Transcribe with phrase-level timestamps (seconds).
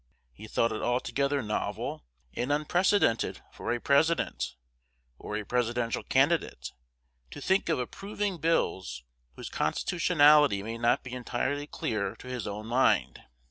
[0.33, 4.55] He thought it altogether novel and unprecedented for a President,
[5.19, 6.71] or a Presidential candidate,
[7.29, 9.03] to think of approving bills
[9.35, 13.21] whose constitutionality may not be entirely clear to his own mind.